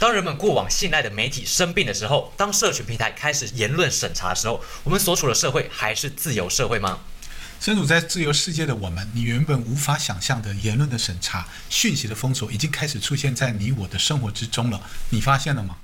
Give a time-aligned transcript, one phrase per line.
[0.00, 7.00] 当人们过往信赖的媒体生病的时候，当社群平台开始言论审查的时候，我们所处的社会还是自由社会吗？
[7.60, 14.80] 身处在自由世界的我们，你原本无法想象的言论的审查、讯息的封锁，已经开始出现在你我的生活之中了。
[15.10, 15.74] 你发现了吗？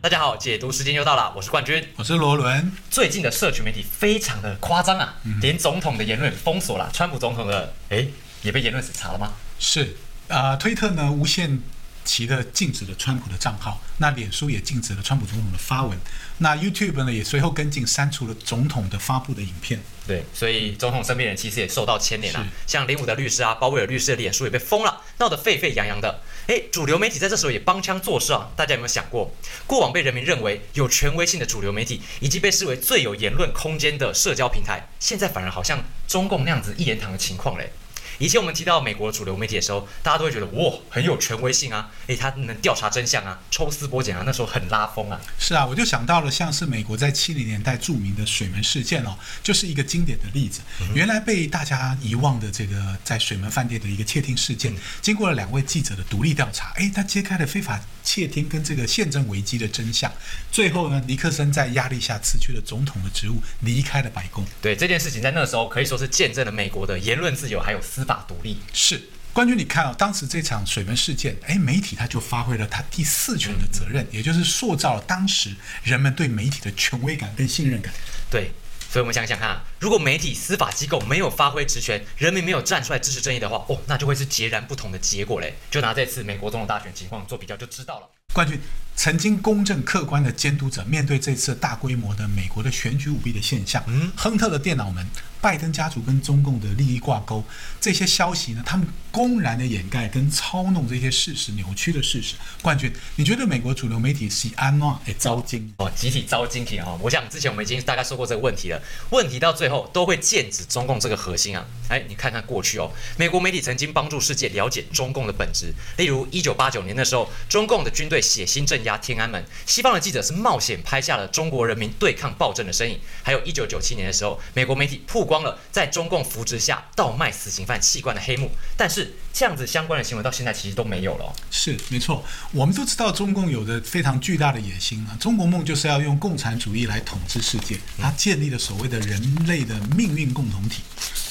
[0.00, 2.72] 大家好，解读时间又到了，我是冠军，我是罗伦。
[2.90, 8.10] 最近的社群媒体非常的夸张啊，连总统的言论封锁了，川普总统的诶
[8.42, 9.32] 也被言论审查了吗？
[9.58, 9.96] 是
[10.28, 11.60] 啊、推特呢无限
[12.04, 15.98] 期的禁止了川普的账号，那脸书也禁止了川普总统的发文，
[16.38, 19.80] 那 YouTube 呢也随后跟进删除了总统的发布的影片。
[20.06, 26.22] 对，所以总统身边人其实也受到牵连啊，像林武的律师啊，鲍威尔律师的脸书也被封了，闹得沸沸扬扬的。
[26.46, 29.34] 诶，主流媒体在这时候也帮腔作势啊，大家有没有想过，
[29.66, 37.70] 过往被人民认为有权威性的主流媒体，以及被视为最有言论空间的社交平台，现在反而好像中共那样子一言堂的情况嘞。
[38.18, 45.20] 以前我们提到美国主流媒体的时候，大家都会觉得哇很有权威性啊，诶，他能调查真相啊，抽丝剥茧啊，那时候很拉风啊。
[45.38, 50.60] 是啊，我就想到了像是美国在七零年代著名的水门事件哦，就是一个经典的例子。
[50.94, 60.10] 原来被大家遗忘的这个在水门饭店的一个窃听事件，经过了两位记者的独立调查，诶，他揭开了非法窃听跟这个宪政危机的真相。
[60.50, 64.44] 最后呢，尼克森在压力下辞去了总统的职务，离开了白宫。
[64.60, 68.56] 对这件事情，在那时候可以说是见证了美国的言论自由还有司法独立。
[68.72, 69.00] 是。
[69.34, 77.94] 冠军，你看啊、当时这场水门事件，哎，媒体他就发挥了他第四权的责任，也就是塑造了当时人们对媒体的权威感跟信任感。
[78.28, 78.50] 对，
[78.90, 85.54] 所以我们想想看啊，如果媒体、司法机构没有发挥职权，人民没有站出来支持正义的话，哦，那就会是截然不同的结果嘞。
[85.70, 88.08] 就拿这次美国总统大选情况做比较就知道了。
[88.34, 88.60] 冠军
[88.94, 95.06] 曾经公正客观的监督者，面对这次大规模的美国的选举舞弊的现象，嗯亨特的电脑门、
[95.40, 97.44] 拜登家族跟中共的利益挂钩，
[97.80, 102.34] 这些消息呢，他们公然的掩盖跟操弄这些事实，扭曲的事实。
[102.60, 105.72] 冠军，你觉得美国主流媒体是安诺诶招惊？
[105.78, 106.98] 哦，集体招精品哈！
[107.00, 111.64] 我想之前我们已经大概说过这个问题了，问题到最后都会剑指中共这个核心啊。
[111.88, 122.98] 哎，你看看过去哦，美国媒体曾经帮助世界了解中共的本质，例如一九八九年的时候，中共的军队血腥镇压天安门，西方的记者是冒险拍下了中国人民对抗暴政的身影。
[123.22, 131.32] 还有一九九七年的时候，美国媒体曝光了在中共扶植下倒卖死刑犯器官的黑幕，但是这样子相关的新闻到现在其实都没有了、哦。
[131.50, 140.82] 是没错，我们都知道中共有着非常巨大的野心啊，中国梦就是要用共产主义来统治世界，他建立了所谓的人类的命运共同体，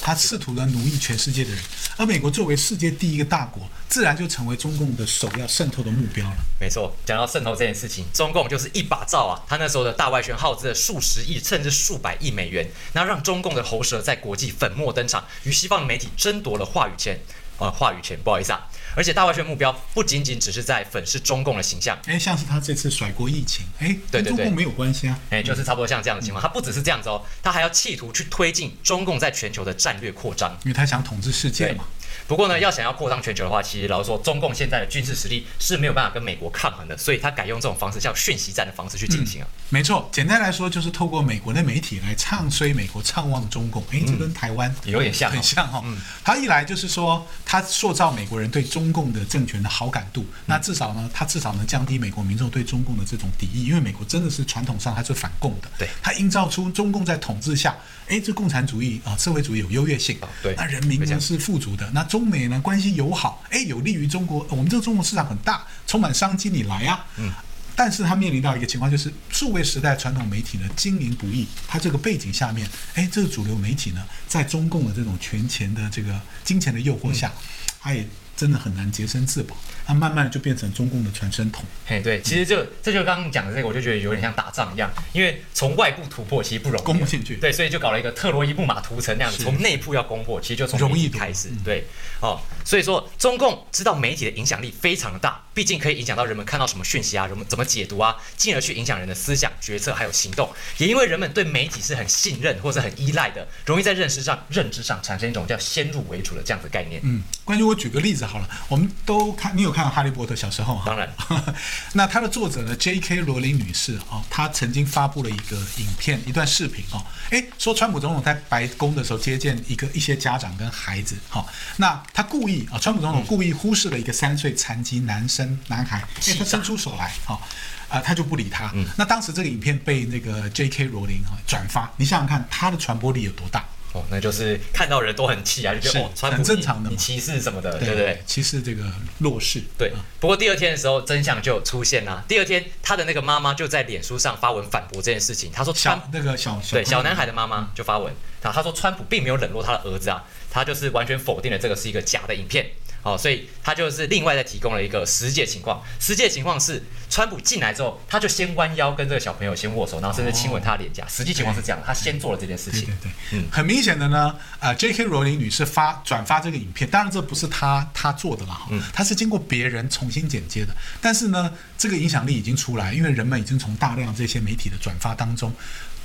[0.01, 1.59] 他试图呢奴役全世界的人，
[1.97, 6.35] 而美国作为世界第一个大国，自然就成为中共的首要渗透的目标了。
[6.59, 9.41] 没错，讲到渗透这件事情，中共就是一把罩啊！
[9.47, 17.19] 他那时候的大外宣耗资了数十亿甚至数百亿美元，那让中共的喉舌在国际粉墨登场，与西方的媒体争夺了话语权。
[17.59, 18.67] 呃，话语权，不好意思啊。
[18.97, 25.19] 而且大外宣目标不仅仅只是在粉饰中共的形象，哎，像是他这次甩锅疫情，哎，对对对跟中共没有关系啊。
[25.29, 26.41] 哎，就是差不多像这样的情况。
[26.41, 30.51] 他不只是这样子哦，他还要企图去推进中共在全球的战略扩张。
[30.63, 31.85] 因为他想统治世界嘛。
[32.25, 39.47] 不过呢，要想要扩张全球的话，其实老实说，中共现在的军事实力是没有办法跟美国抗衡的，所以他改用这种方式，叫讯息战的方式去进行啊。
[39.69, 43.81] 没错，简单来说就是透过美国的媒体来唱衰美国、唱旺中共。
[43.91, 45.95] 哎，这跟台湾有点像哦很像哈、哦。
[46.23, 55.69] 他一来就是说，他塑造美国人对中共的政权的好感度，那至少呢，它至少能降低美国民众对中共的这种敌意，因为美国真的是传统上它是反共的。
[55.77, 57.75] 对它营造出中共在统治下，
[58.07, 64.45] 哎，这共产主义啊、社会主义有优越性，对那人民呢是富足的，那中美呢关系友好，哎，有利于中国。
[64.49, 67.05] 我们这个中国市场很大，充满商机，你来啊。
[67.17, 67.31] 嗯。
[67.79, 77.31] 但是它面临到一个情况，就是数位时代传统媒体呢经营不易，它这个背景下面，哎，这个主流媒体呢，在中共的这种权钱的这个金钱的诱惑下，
[77.79, 78.03] 它也
[78.37, 81.65] 真的很难洁身自保，它慢慢就变成中共的传声筒。
[81.87, 87.35] 嘿，对，其实就这就刚刚讲的这个，我就觉得有点像打仗一样，因为从外部突破其实不容易，攻不进去。
[87.37, 91.83] 对，所以就搞了一个特洛伊木马屠城那样子，从内部要攻破，其实就从容易开始，对，
[92.21, 100.47] 哦，所以说中共知道媒体的影响力非常的大，毕竟可以影响到人们看到什么讯息啊，人们怎么解读啊，进而去影响人的思想、决策还有行动。
[100.77, 107.01] 也因为人们对媒体是很信任或者很依赖的，容易在认识上、认知上产生一种叫先入为主的这样子概念。
[107.03, 110.83] 嗯，关于我举个例子好了，我们都看，你有看到《哈利波特》小时候哈？
[110.85, 111.11] 当然，
[111.93, 113.21] 那它的作者呢，J.K.
[113.21, 121.43] 罗琳女士哦，她曾经发布了一个影片，一段视频哦，诶，说川普总统在白宫的时候接见一个一些家长跟孩子，哈、
[121.77, 126.03] 那他故意啊、川普总统故意忽视了一个三岁残疾男生男孩，
[126.37, 127.41] 他伸出手来，好、
[127.87, 128.73] 啊、他就不理他。
[128.97, 130.85] 那当时这个影片被那个 J.K.
[130.85, 133.65] 罗琳哈转发，你想想看，他的传播力有多大？
[133.93, 138.21] 哦，那就是看到人都很气啊，就觉得哦，川普很正常的歧视什么的，对不对？
[138.27, 138.83] 歧视这个
[139.19, 139.63] 弱势。
[139.77, 142.21] 对啊，不过第二天的时候，真相就出现了。
[142.27, 145.49] 第二天，他的那个妈妈就在脸书上发文反驳这件事情。
[145.53, 150.21] 他说川小那个小对小男孩的的妈妈就发文，然后他说川普并没有冷落他的儿子啊，
[150.51, 152.69] 他就是完全否定了这个是一个假的影片。
[153.03, 155.81] 哦，所以他就是另外再提供了一个实际情况。
[155.99, 161.07] 实际情况是，川普进来之后，他就先弯腰跟这个小朋友先握手，然后甚至亲吻他的脸颊。
[161.07, 163.11] 实际情况是这样，他先做了这件事情对对。
[163.31, 165.05] 对，嗯很明显的呢，呃，J.K.
[165.05, 175.53] 罗琳女士发转发这个影片，当然这不是她她做的啦，哈、嗯她是经过别人重新剪接的，但是呢，这个影响力已经出来，因为人们已经从大量这些媒体的转发当中，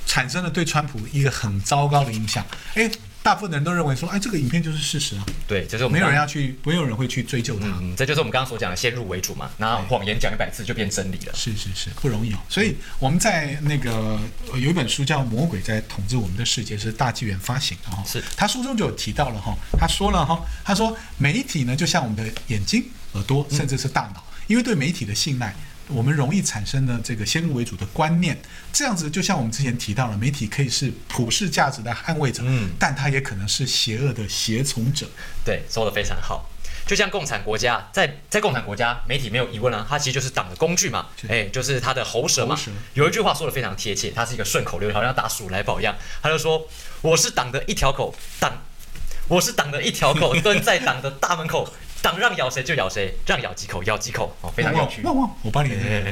[0.05, 2.45] 产生了对川普一个很糟糕的印象。
[2.75, 2.89] 哎，
[3.23, 7.65] 大部分的人都认为说，哎，这个影片就是事实啊，对，就是我们没有人要去，没有人会去追究它。
[7.81, 11.33] 嗯，这就是我们刚刚所讲的先入为主嘛，然后谎言讲一百次就变真理了。
[11.33, 12.37] 是是是，不容易哦。
[12.49, 14.19] 所以我们在那个
[14.51, 18.03] 呃有一本书叫《魔鬼在统治我们的世界》，是大纪元发行的哈。
[18.05, 22.83] 是他书中就有提到了哈，他说了哈，他说媒体呢就像我们的眼睛、
[23.13, 25.55] 耳朵，甚至是大脑，因为对媒体的信赖。
[25.87, 28.39] 我们容易产生的这个先入为主的观念，
[28.71, 35.07] 这样子就像我们之前提到了，媒体可以是普世价值的捍卫者，嗯但它也可能是邪恶的胁从者。
[35.43, 36.49] 对，说的非常好。
[36.85, 42.59] 就像共产国家，在在共产国家，媒体没有疑问啊，它其实就是党的工具嘛，是哎，就是它的喉舌嘛。
[42.93, 45.95] 有一句话说的非常贴切，它是一个顺口溜，好像打鼠来宝一样。
[46.21, 46.67] 他就说
[47.01, 48.51] ：“我是党的一条狗，党，
[49.29, 55.01] 我是党的一条狗， 蹲在党的大门口，党让咬谁就咬谁，让咬几口咬几口。”哦，非常有趣。
[55.03, 55.69] 旺旺，我帮你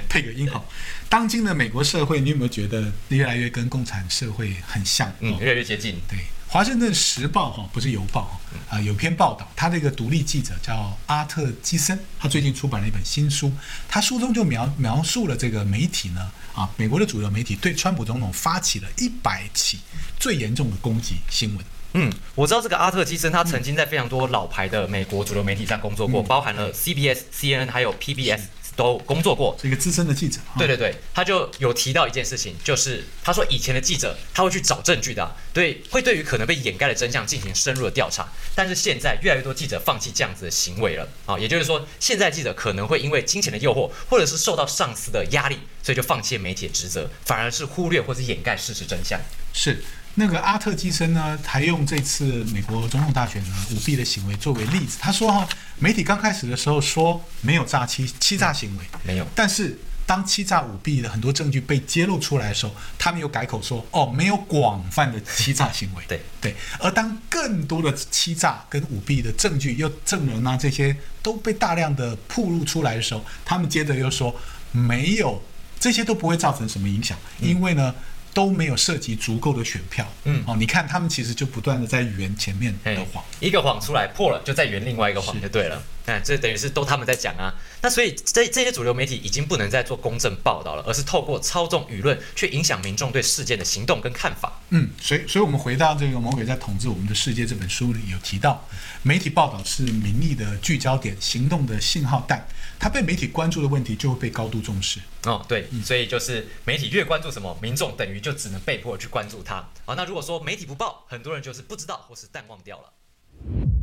[0.07, 0.65] 配个音好。
[1.09, 5.13] 当今的美国社会，你有没有觉得越来越跟共产社会很像？
[5.19, 5.99] 嗯，哦越来越接近。
[6.07, 6.17] 对，
[6.47, 13.51] 《华盛顿时报》哈，不是邮报哈，啊、有篇报道，他这个独立记者叫阿特基森，他最近出版了一本新书，
[13.89, 19.81] 他书中就描描述了这个媒体呢，啊，美国的主流媒体对川普总统发起了一百起
[20.17, 21.65] 最严重的攻击新闻。
[21.93, 28.39] 嗯，我知道这个阿特基森，他曾经在非常多老牌的美国主流媒体上工作过，包含了 CBS、CNN 还有 PBS
[28.77, 29.57] 都工作过。
[29.61, 30.39] 是一个资深的记者。
[30.57, 38.25] 对对对，他就有提到一件事情，就是他说以前的记者他会去找证据的啊、对，会对于可能被掩盖的真相进行深入的调查。
[38.55, 49.19] 但是现在越来越多记者放弃这样子的行为了啊，也就是说，现在记者可能会因为金钱的诱惑，或者是受到上司的压力，所以就放弃了媒体的职责，反而是忽略或是掩盖事实真相。
[49.53, 49.83] 是
[50.15, 54.97] 那个阿特基森呢，还用这次美国总统大选呢舞弊的行为作为例子。
[54.99, 55.47] 他说哈，
[55.79, 66.03] 媒体刚开始的时候说没有诈欺欺诈行为，没有但是当欺诈舞弊的很多证据被揭露出来的时候，他们又改口说哦，没有广泛的欺诈行为。
[66.09, 70.93] 对对，而当更多的欺诈跟舞弊的证据又证人啊这些
[71.23, 74.35] 都被大量的曝露出来的时候，他们接着又说
[74.73, 75.41] 没有
[75.79, 77.95] 这些都不会造成什么影响，因为呢。
[78.33, 80.43] 都没有涉及足够的选票，嗯。
[80.47, 85.81] 哦，你看他们其实就不断的在圆前面的谎，一个谎出来破了，就再圆另外一个谎就对了。
[86.06, 87.53] 哎，这等于是都他们在讲啊。
[87.81, 94.62] 那所以这这些主流媒体已经不能再做公正报道了，而是透过操纵舆论，去影响民众对事件的行动跟看法。
[94.69, 98.68] 嗯，所以，所以我们回到这个《魔鬼在统治我们的世界》这本书里有提到，
[99.03, 102.48] 媒体报道是民意的聚焦点，行动的信号弹，
[102.80, 105.00] 它被媒体关注的问题就会被高度重视。
[105.25, 109.68] 哦，对，所以就是媒体越关注什么，民众等于就只能被迫去关注它。
[109.86, 113.80] 好，那如果说媒体不报，很多人就是不知道或是淡忘掉了。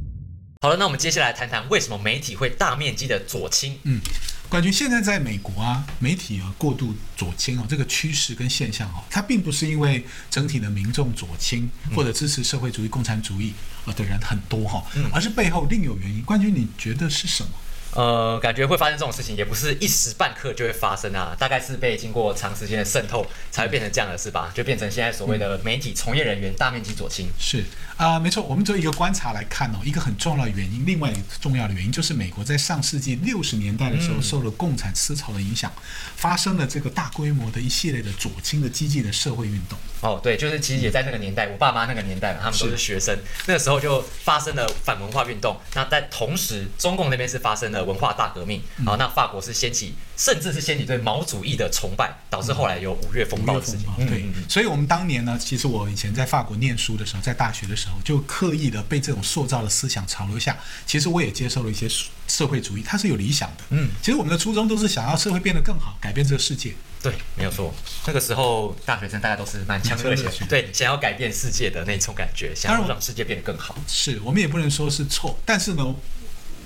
[0.61, 3.79] 好了，那我们接下来谈谈为什么媒体会大面积的左倾。
[3.85, 4.01] 嗯，
[4.49, 16.23] 冠军，现在在美国啊，媒体啊过度左倾哦，这个趋势跟现象哦，它并不是因为整体的民众左倾或者支持社会主义、共产主义啊的人很多哈、而是背后另有原因。
[16.23, 17.51] 冠军，你觉得是什么？
[17.99, 24.53] 呃，感觉会发生这种事情，也不是一时半刻就会发生啊，大概是被经过长时间的渗透，才会变成这样的事吧？
[24.55, 27.29] 就变成现在所谓的媒体从业人员大面积左倾。
[27.41, 27.65] 是
[27.97, 35.73] 啊、没错，我们做一个观察来看哦，一个很重要的原因，另外一个重要的原因就是美国在上世纪六十年代的时候，嗯受了共产思潮的影响，
[36.15, 39.77] 发生了这个大规模的一系列的左倾的激进的社会运动。
[40.03, 45.57] 哦，对，就是其实也在那个年代，我爸妈那个年代嘛，他们都是学生，那个时候就发生了反文化运动。
[45.75, 53.87] 那在同时，中共那边是发生了文化大革命，嗯好、那法国是掀起，甚至是掀起对毛主义的崇拜，导致后来有五月风暴的事情。
[53.99, 61.89] 嗯对所以我们当年呢，其实我以前在法国念书的时候，在大学的时候，就刻意的被这种塑造的思想潮流下，其实我也接受了一些
[62.27, 63.65] 社会主义，它是有理想的。
[63.71, 66.75] 嗯，其实我们的初衷都是想要社会变得更好，改变这个世界。
[67.01, 67.73] 对，没有错。
[68.07, 73.77] 那个时候大学生大家都是满腔热血满腔热血，对，想要改变世界的那种感觉，想要让世界变得更好。
[73.87, 75.95] 是我们也不能说是错，但是呢，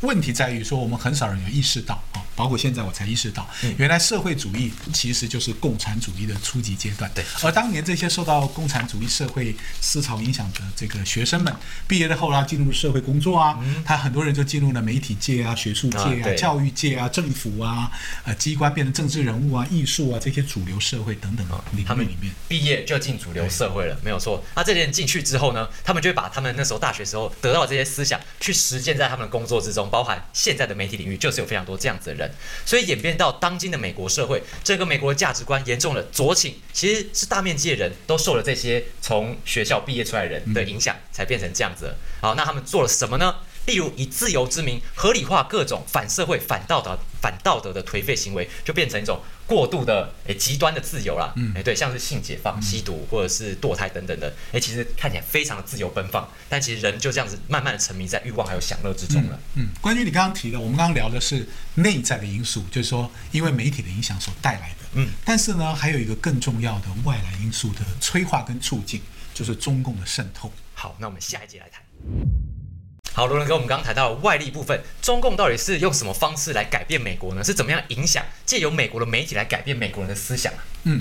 [0.03, 2.03] 问题在于说我们很少人有意识到、
[2.35, 7.11] 包括现在我才意识到，原来社会主义其实就是共产主义的初级阶段。
[7.15, 11.55] 对而当年这些受到共产主义社会思潮影响的这个学生们，
[11.87, 17.91] 毕业了后呢，进入社会工作啊，他很多人就进入了媒体界啊、学术界啊、教育界啊、政府啊、
[18.25, 22.33] 呃机关变成政治人物啊、艺术啊这些主流社会等等领他们域里面。
[22.49, 24.43] 毕业就进主流社会了，没有错。
[24.55, 32.22] 那这些人进去之后呢，他们就会把他们那时候大学时候得到的这些思想去实践在他们的工作之中，包含现在的媒体领域，就是有非常多这样子的人，
[32.65, 41.95] 所以演变到当今的美国社会，这个美国的价值观严重的左倾，其实是大面积的人都受了这些从学校毕业出来的人的影响，才变成这样子。
[42.21, 43.37] 好，那他们做了什么呢？
[43.67, 51.33] 例如以自由之名合理化各种反社会、反道德、反道德的颓废行为，就变成一种过度的诶极端的自由啦。
[51.37, 59.39] 嗯，诶对，像是性解放、吸毒或者是堕胎等等的，诶其实看起来非常的自由奔放，但其实人就这样子慢慢的沉迷在欲望还有享乐之中了。
[59.55, 64.77] 嗯，关于你刚刚提的，我们刚刚聊的是内在的因素，就是说因为媒体的影响所带来的。
[64.95, 69.01] 嗯，但是呢，还有一个更重要的外来因素的催化跟促进，
[69.33, 70.53] 就是中共的渗透。
[70.75, 71.81] 好，那我们下一节来谈。
[73.15, 77.45] 好，罗伦哥，我们刚刚谈到了外力部分，中共到底是用什么方式来改变美国呢？
[77.45, 80.65] 是怎么样影响，借由美国的媒体来改变美国人的思想啊？
[80.85, 81.01] 嗯，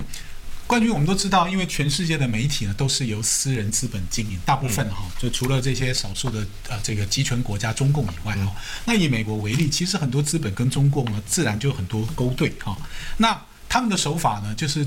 [0.68, 8.54] 冠军我们都知道，因为全世界的媒体呢都是由私人资本经营，大部分哈、就除了这些少数的呃这个集权国家中共以外哈、
[8.84, 12.78] 那以美国为例，其实很多资本跟中共呢自然就有很多勾兑哈、
[13.18, 14.86] 那他们的手法呢就是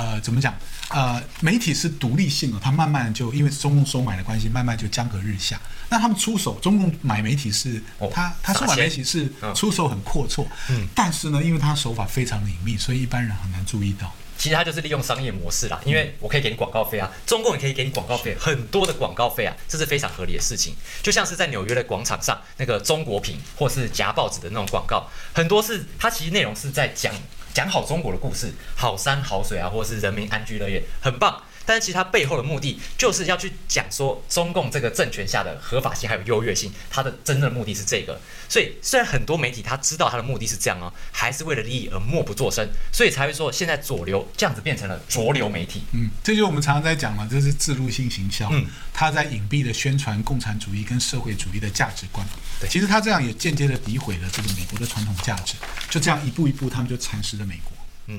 [0.00, 0.54] 呃怎么讲？
[0.88, 5.60] 呃，媒体是独立性的，它慢慢就因为中共收买的关系，慢慢就江河日下。
[5.88, 14.12] 那他们出手，中共买媒体是，哦他他收买媒体是嗯出手很阔绰，嗯但是呢，因为他手法非常的隐秘，所以一般人很难注意到。
[14.36, 20.74] 其实他就是利用商业模式啦，因为我可以给你广告费啊，中共也可以给你广告费，很多的广告费啊，这是非常合理的事情。
[21.02, 27.14] 就像是在纽约的广场上，那个中国品或是夹报纸的那种广告，很多是它其实内容是在讲
[27.52, 31.42] 讲好中国的故事，好山好水啊，或是人民安居乐业，很棒。
[31.70, 38.20] 但是其实它背后的目的就是要去讲说中共这个政权下的合法性还有优越性，它的真正的目的是这个。
[38.48, 45.84] 所以虽然很多媒体他知道他的目的是这样哦，还是为了利益而默不作声，所以才会说现在左流这样子变成了浊流媒体。
[45.92, 48.48] 嗯，这就是我们常常在讲嘛，这是自入性行销。
[48.50, 52.26] 嗯，他在隐蔽的宣传共产主义跟社会主义的价值观。
[52.58, 55.54] 对其实他这样也间接的诋毁了这个美国的传统价值。
[55.88, 58.16] 就这样一步一步，他们就蚕食了美国。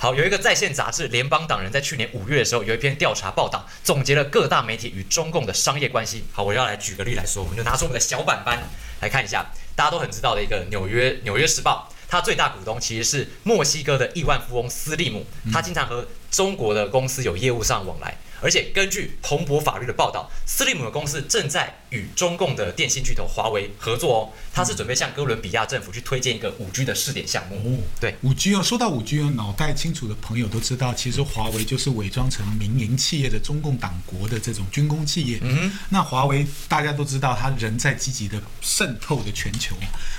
[0.00, 6.24] 好，有一个在线杂志《联邦党人》在去年五月的时候有一篇调查报道，总结了各大媒体与中共的商业关系。
[6.30, 8.62] 好，我要来举个例来说，我们就拿出我们的小板板
[9.00, 18.14] 来看一下，大家都很知道的一个纽约《纽约时报》，它最大股东其实是墨西哥的亿万富翁斯利姆，他经常和中国的公司有业务上往来。
[18.44, 24.20] 而且根据彭博法律的报道，斯利姆的公司正在与中共的电信巨头华为合作哦，
[24.52, 27.56] 他是准备向哥伦比亚政府去推荐一个五 G 的试点项目。
[27.56, 35.38] 哦对，五 G 哦，说到五 G 哦，脑袋清楚的朋友都知道，其实华为就是伪装成民营企业的中共党国的这种军工企业。
[35.40, 39.74] 嗯那华为大家都知道，它人在积极的渗透的全球，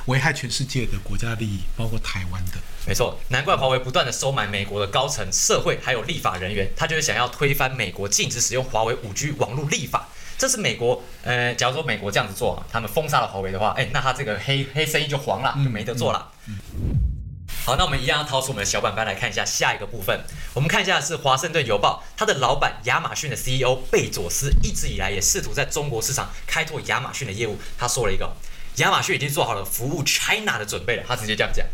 [0.08, 2.54] 危害全世界的国家利益，包括台湾的。
[2.88, 10.08] 没错，难怪华为不断的收买美国的高层、社会还有立法人员，他就是想要推翻美国禁止使用华为五 G 网络立法。
[10.38, 16.32] 这是美国，呃，假如说美国这样子做，他们封杀了华为的话，哎，那他这个黑黑生意就黄了，就没得做了。
[17.66, 20.18] 好，那我们一样要掏出我们的小板板来看一下下一个部分。
[20.54, 27.58] 我们看一下是《华盛顿邮报》，它的老板亚马逊的 CEO 贝佐斯一直以来也试图在中国市场开拓亚马逊的业务。
[27.78, 28.32] 他说了一个，
[28.76, 31.04] 亚马逊已经做好了服务 China 的准备了。
[31.08, 31.66] 他直接这样讲。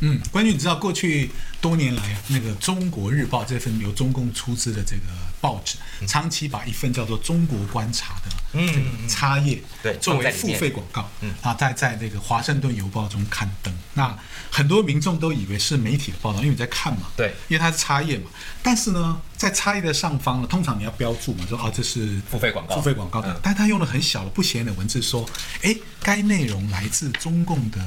[0.00, 1.30] 嗯，关于你知道过去
[1.60, 5.02] 多年来啊，那个《中国日报》这份由中共出资的这个
[5.42, 13.76] 报纸，长期把一份叫做《中国观察》的这个插页，对作为付费广告，嗯啊，在在那个《华盛顿邮报》中刊登。
[13.94, 14.16] 那
[14.52, 18.30] 很多民众都以为是媒体的报道，因为你在看嘛，对，因为它是插页嘛。
[18.62, 23.20] 但是呢，在插页的上方呢，通常你要标注嘛，说哦这是付费广告付费广告。
[23.42, 25.28] 但他用了很小的不显眼的文字说，
[25.62, 27.80] 哎，该内容来自中共的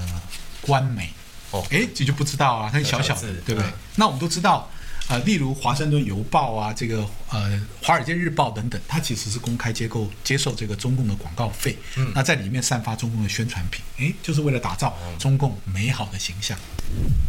[0.59, 1.09] 官媒。
[1.51, 3.69] 哦哎，这就不知道啊，它小小的对不对？
[3.69, 4.69] 嗯那我们都知道，
[5.07, 7.50] 呃，例如《华盛顿邮报》啊，这个呃
[7.83, 16.57] 《华尔街日报》等等，它其实是公开接购接受这个中共的广告费，嗯那在里面散发中共的宣传品，诶，就是为了打造中共美好的形象。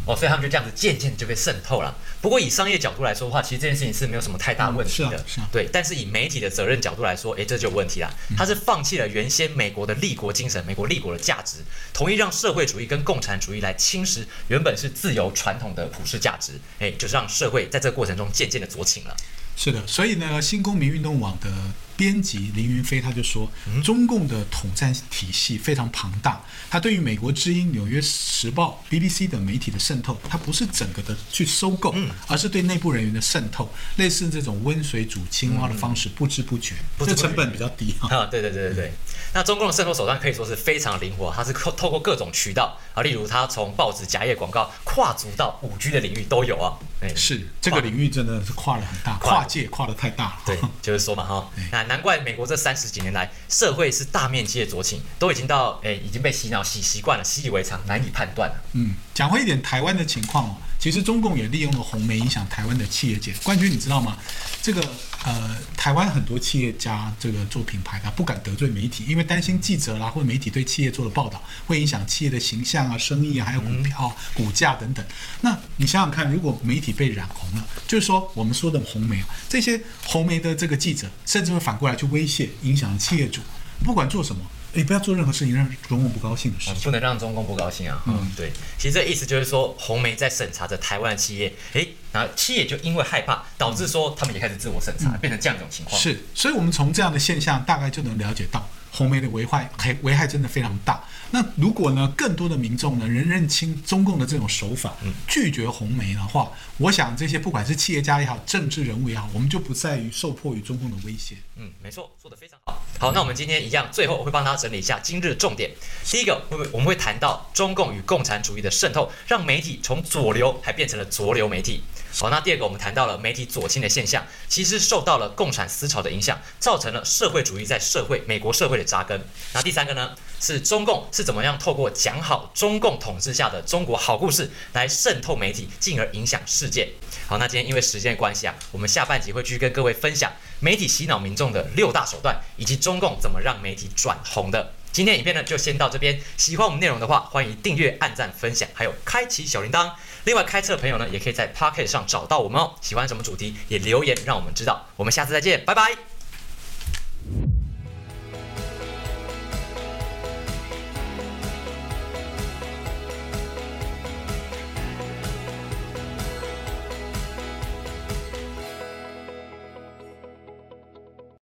[0.06, 1.92] 哦，所以他们就这样子渐渐就被渗透了。
[2.20, 5.16] 不过以商业角度来说的话，其实这件事情是没有什么太大问题的。
[5.16, 8.08] 啊啊对，但是以媒体的责任角度来说，诶，这就有问题啦。
[8.36, 11.58] 他是放弃了原先美国的立国精神、美国立国的价值，
[11.92, 19.16] 同意让社会主义跟共产主义来侵蚀原本是自由传统的普世价值，诶，就是让社会在这个过程中渐渐的左倾了。
[19.56, 21.50] 是的，所以呢，新公民运动网的
[21.96, 23.50] 编辑林云飞他就说，
[23.82, 31.94] 中共的统战体系非常庞大，他对于美国之音、纽约时报、BBC 等媒体的渗透，它不是整个的去收购，
[32.28, 38.14] 而是对内部人员的渗透，类似这种温水煮青蛙的方式，不知不觉，不知不觉这成本比较低哈。
[38.14, 38.92] 啊，对对对对对。
[39.36, 46.72] 那中共的渗透手段可以说是非常灵活，它是透透过各种渠道啊，例如它从报纸假页广告跨足到五 G 的领域都有啊。
[47.02, 50.36] 哎，是这个领域真的是跨了很大，跨跨界跨的太大了。
[50.46, 58.54] 对，就是说嘛哈， 那难怪美国这三十几年来，社会是大面积的酌情，都已经到诶已经被洗脑洗习惯了，习以为常，难以判断了。
[58.72, 63.34] 嗯，讲回一点台湾的情况哦，其实中共也利用了红媒影响台湾的企业界。
[63.42, 64.16] 冠军，你知道吗？
[64.62, 64.80] 这个
[65.24, 75.04] 呃，台湾很多企业家这个做品牌的不敢得罪媒体，因为担心记者啦或者媒体对企业做的报道会影响企业的形象啊、生意啊，还有股票、股价等等。
[75.40, 83.40] 那你想想看，如果媒体被染红了，就是说我们说的红媒啊，这些红媒的这个记者，甚至会反过来去威胁、影响企业主，
[83.82, 84.40] 不管做什么。
[84.76, 86.74] 你不要做任何事情让中共不高兴的事情。
[86.74, 88.00] 嗯不能让中共不高兴啊。
[88.06, 96.00] 嗯，对，其实这意思就是说，红媒在审查着台湾的企业，诶，然后企业就因为害怕，导致说他们也开始自我审查，变成这样一种情况。
[96.00, 101.04] 是，所以我们从这样的现象大概就能了解到，红媒的危害危危害真的非常大。
[101.30, 104.94] 那如果呢，更多的民众呢，能认清中共的这种手法，
[105.26, 111.36] 拒绝红媒的话，我想这些不管是企业家也好，政治人物也好，我们就不在于受迫于中共的威胁。
[111.56, 112.82] 嗯，没错，做的非常好。
[112.98, 115.70] 好，那我们今天一样，最后我会帮大家整理一下今日重点。
[116.04, 121.82] 第一个，会我们会谈到中共与共产主义的渗透，让媒体从左流还变成了浊流媒体。
[122.18, 129.22] 好，那第二个，我们谈到了媒体左倾的现象，其实受到了共产思潮的影响，造成了社会主义在社会美国社会的扎根。
[129.52, 136.88] 那第三个呢，是中共是怎么样透过讲好中共统治下的中国好故事来渗透媒体，进而影响世界。
[137.28, 144.72] 好，那今天因为时间的关系啊，我们下半集会继续跟各位分享媒体洗脑民众的六大手段，以及中共怎么让媒体转红的。
[144.96, 149.92] 今天影片呢就先到这边，喜欢我们内容的话，欢迎订阅、按赞、分享，还有开启小铃铛。
[150.24, 152.74] 另外，开车的朋友呢，也可以在 Pocket 上找到我们哦。
[152.80, 154.86] 喜欢什么主题也留言让我们知道。
[154.96, 156.15] 我们下次再见，拜拜。